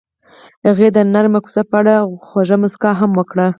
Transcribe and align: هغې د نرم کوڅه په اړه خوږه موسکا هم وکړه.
هغې 0.67 0.87
د 0.95 0.97
نرم 1.13 1.33
کوڅه 1.43 1.61
په 1.69 1.75
اړه 1.79 1.95
خوږه 2.27 2.57
موسکا 2.61 2.91
هم 2.99 3.11
وکړه. 3.19 3.47